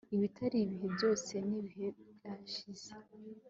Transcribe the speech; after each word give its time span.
Ibitari 0.15 0.55
ibihe 0.63 0.87
byose 0.95 1.33
nibihe 1.47 1.87
byashize 2.17 2.89